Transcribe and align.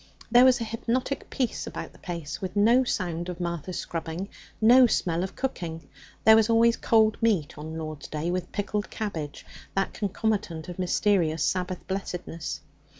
There 0.31 0.45
was 0.45 0.59
a 0.59 0.63
hypnotic 0.63 1.29
quiet 1.29 1.67
about 1.67 1.91
the 1.93 1.99
place, 1.99 2.41
with 2.41 2.55
no 2.55 2.83
sound 2.83 3.29
of 3.29 3.39
Martha's 3.39 3.77
scrubbing, 3.77 4.29
no 4.59 4.87
smell 4.87 5.23
of 5.23 5.35
cooking. 5.35 5.87
There 6.25 6.35
was 6.35 6.49
always 6.49 6.75
cold 6.75 7.21
meat 7.21 7.55
on 7.55 7.77
Lord's 7.77 8.07
Day, 8.07 8.31
with 8.31 8.51
pickled 8.51 8.89
cabbage, 8.89 9.45
that 9.75 9.93
concomitant 9.93 10.67
of 10.69 10.79
mysterious 10.79 11.43
Sabbath 11.43 11.87
blessedness. 11.87 12.61